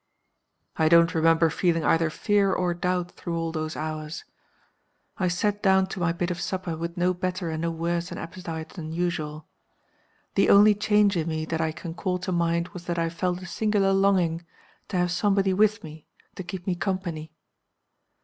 "I 0.77 0.89
don't 0.89 1.13
remember 1.13 1.51
feeling 1.51 1.83
either 1.85 2.09
fear 2.09 2.51
or 2.51 2.73
doubt 2.73 3.11
through 3.11 3.37
all 3.37 3.51
those 3.51 3.75
hours. 3.75 4.25
I 5.19 5.27
sat 5.27 5.61
down 5.61 5.85
to 5.89 5.99
my 5.99 6.11
bit 6.11 6.31
of 6.31 6.41
supper 6.41 6.75
with 6.75 6.97
no 6.97 7.13
better 7.13 7.51
and 7.51 7.61
no 7.61 7.69
worse 7.69 8.11
an 8.11 8.17
appetite 8.17 8.69
than 8.69 8.93
usual. 8.93 9.47
The 10.33 10.49
only 10.49 10.73
change 10.73 11.15
in 11.15 11.29
me 11.29 11.45
that 11.45 11.61
I 11.61 11.71
can 11.71 11.93
call 11.93 12.17
to 12.17 12.31
mind 12.31 12.69
was 12.69 12.85
that 12.85 12.97
I 12.97 13.09
felt 13.09 13.43
a 13.43 13.45
singular 13.45 13.93
longing 13.93 14.43
to 14.87 14.97
have 14.97 15.11
somebody 15.11 15.53
with 15.53 15.83
me 15.83 16.07
to 16.33 16.41
keep 16.41 16.65
me 16.65 16.73
company. 16.73 17.35